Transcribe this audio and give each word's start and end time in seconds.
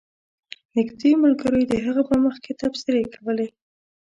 نږدې 0.75 1.11
ملګرو 1.23 1.57
یې 1.61 1.67
د 1.71 1.73
هغه 1.85 2.01
په 2.09 2.15
مخ 2.23 2.35
کې 2.43 2.53
تبصرې 2.61 3.03
کولې. 3.15 3.47